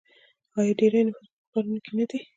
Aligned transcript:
آیا 0.57 0.73
ډیری 0.79 1.01
نفوس 1.07 1.25
یې 1.27 1.31
په 1.39 1.47
ښارونو 1.51 1.79
کې 1.83 1.91
نه 1.97 2.05
دی؟ 2.09 2.19